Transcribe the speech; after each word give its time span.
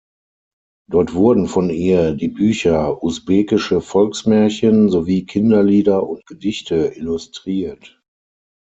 Dort 0.89 1.13
wurden 1.13 1.45
von 1.45 1.69
ihr 1.69 2.13
die 2.15 2.29
Bücher 2.29 3.03
„Usbekische 3.03 3.81
Volksmärchen“ 3.81 4.89
sowie 4.89 5.27
„Kinderlieder 5.27 6.09
und 6.09 6.25
Gedichte“ 6.25 6.93
illustriert. 6.95 8.01